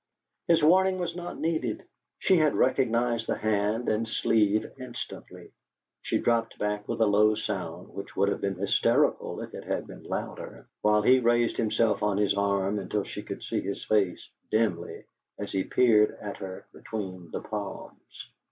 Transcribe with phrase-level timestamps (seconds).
[0.47, 1.83] His warning was not needed;
[2.17, 5.51] she had recognized the hand and sleeve instantly.
[6.01, 9.85] She dropped back with a low sound which would have been hysterical if it had
[9.85, 14.27] been louder, while he raised himself on his arm until she could see his face
[14.49, 15.03] dimly,
[15.37, 18.27] as he peered at her between the palms.